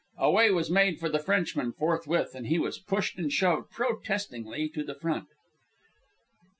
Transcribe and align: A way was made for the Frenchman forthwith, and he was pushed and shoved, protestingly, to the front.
A 0.17 0.31
way 0.31 0.49
was 0.49 0.71
made 0.71 0.99
for 0.99 1.09
the 1.09 1.19
Frenchman 1.19 1.73
forthwith, 1.73 2.33
and 2.33 2.47
he 2.47 2.57
was 2.57 2.79
pushed 2.79 3.19
and 3.19 3.31
shoved, 3.31 3.69
protestingly, 3.69 4.67
to 4.69 4.83
the 4.83 4.95
front. 4.95 5.27